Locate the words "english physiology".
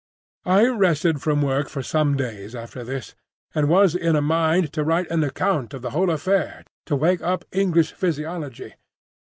7.51-8.73